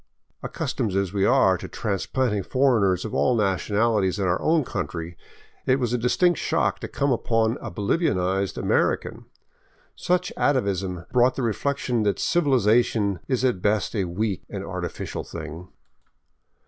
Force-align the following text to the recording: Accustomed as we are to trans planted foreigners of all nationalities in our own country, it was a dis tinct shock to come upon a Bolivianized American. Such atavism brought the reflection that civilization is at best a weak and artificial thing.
Accustomed 0.41 0.95
as 0.95 1.13
we 1.13 1.25
are 1.25 1.59
to 1.59 1.67
trans 1.67 2.07
planted 2.07 2.47
foreigners 2.47 3.05
of 3.05 3.13
all 3.13 3.35
nationalities 3.35 4.17
in 4.17 4.25
our 4.25 4.41
own 4.41 4.63
country, 4.65 5.15
it 5.67 5.75
was 5.79 5.93
a 5.93 5.97
dis 5.99 6.17
tinct 6.17 6.37
shock 6.39 6.79
to 6.79 6.87
come 6.87 7.11
upon 7.11 7.59
a 7.61 7.69
Bolivianized 7.69 8.57
American. 8.57 9.25
Such 9.95 10.33
atavism 10.35 11.05
brought 11.11 11.35
the 11.35 11.43
reflection 11.43 12.01
that 12.01 12.17
civilization 12.17 13.19
is 13.27 13.45
at 13.45 13.61
best 13.61 13.95
a 13.95 14.05
weak 14.05 14.41
and 14.49 14.65
artificial 14.65 15.23
thing. 15.23 15.67